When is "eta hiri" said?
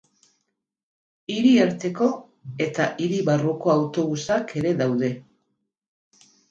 2.67-3.23